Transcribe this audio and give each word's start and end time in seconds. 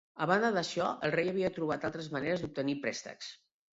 A 0.25 0.27
banda 0.29 0.49
d'això, 0.55 0.87
el 1.09 1.13
rei 1.17 1.29
havia 1.33 1.51
trobat 1.59 1.85
altres 1.91 2.09
maneres 2.17 2.45
d'obtenir 2.47 2.77
préstecs. 2.87 3.33